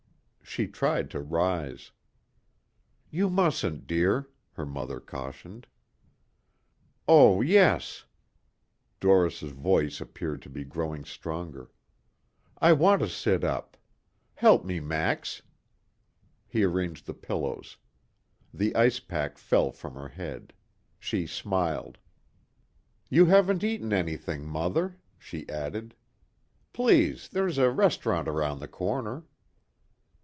[0.43, 1.91] She tried to rise.
[3.09, 5.65] "You mustn't dear," her mother cautioned.
[7.07, 8.03] "Oh yes,"
[8.99, 11.71] Doris voice appeared to be growing stronger.
[12.57, 13.77] "I want to sit up.
[14.33, 15.41] Help me, Max."
[16.49, 17.77] He arranged the pillows.
[18.53, 20.51] The ice pack fell from her head.
[20.99, 21.97] She smiled.
[23.07, 25.95] "You haven't eaten anything, mother," she added.
[26.73, 29.23] "Please, there's a restaurant around the corner."